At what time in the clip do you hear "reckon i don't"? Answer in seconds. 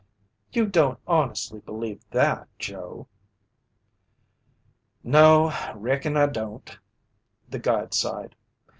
5.75-6.75